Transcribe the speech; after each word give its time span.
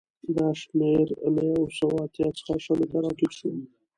دا 0.35 0.47
شمېر 0.61 1.07
له 1.33 1.41
یو 1.53 1.63
سوه 1.77 1.95
اتیا 2.05 2.27
څخه 2.37 2.53
شلو 2.65 2.85
ته 2.91 2.97
راټیټ 3.03 3.31
شو 3.39 3.49